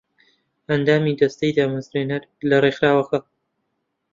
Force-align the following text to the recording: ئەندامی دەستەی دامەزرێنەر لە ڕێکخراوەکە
ئەندامی 0.69 1.17
دەستەی 1.19 1.55
دامەزرێنەر 1.57 2.21
لە 2.49 2.57
ڕێکخراوەکە 2.63 3.19